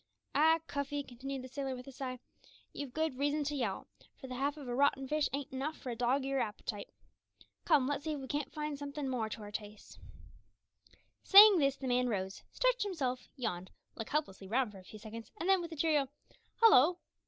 [0.33, 2.17] "Ah, Cuffy!" continued the sailor with a sigh,
[2.73, 3.85] "you've good reason to yowl,
[4.19, 6.89] for the half of a rotten fish ain't enough for a dog o' your appetite.
[7.65, 9.99] Come, let's see if we can't find somethin' more to our tastes."
[11.23, 15.29] Saying this the man rose, stretched himself, yawned, looked helplessly round for a few seconds,
[15.39, 16.03] and then, with a cheery
[16.63, 16.97] "Hallo!